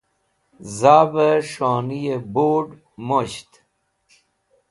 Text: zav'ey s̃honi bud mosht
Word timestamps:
zav'ey 0.77 1.39
s̃honi 1.51 2.01
bud 2.33 2.69
mosht 3.07 3.51